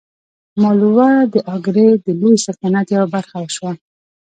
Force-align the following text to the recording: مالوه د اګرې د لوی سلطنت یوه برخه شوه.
مالوه 0.61 1.11
د 1.33 1.35
اګرې 1.55 1.89
د 2.05 2.07
لوی 2.19 2.35
سلطنت 2.45 2.87
یوه 2.95 3.07
برخه 3.15 3.37
شوه. 3.55 3.71